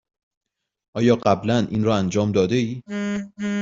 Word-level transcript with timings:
آیا 0.97 1.15
قبلا 1.15 1.67
این 1.71 1.83
را 1.83 1.95
انجام 1.95 2.31
داده 2.31 2.55
ای؟ 2.55 2.83